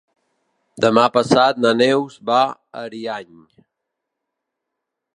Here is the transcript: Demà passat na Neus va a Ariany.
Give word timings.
Demà 0.85 1.03
passat 1.17 1.59
na 1.67 1.75
Neus 1.83 2.17
va 2.31 2.41
a 2.47 2.57
Ariany. 2.87 3.39